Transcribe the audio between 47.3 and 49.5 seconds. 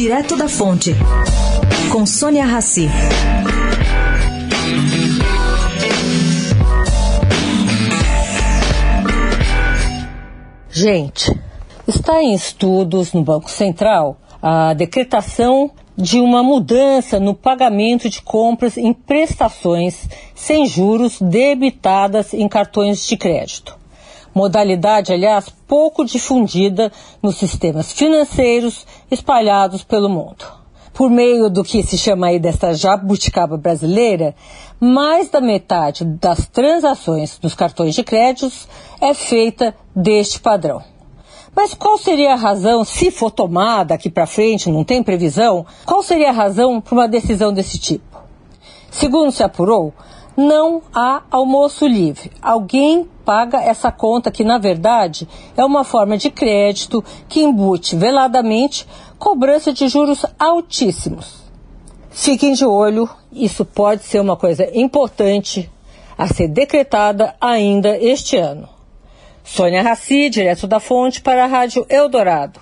desse tipo? Segundo se